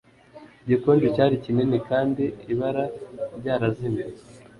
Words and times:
igikonjo 0.63 1.07
cyari 1.15 1.35
kinini 1.43 1.77
kandi 1.89 2.23
ibara 2.51 2.85
ryarazimye 3.39 4.05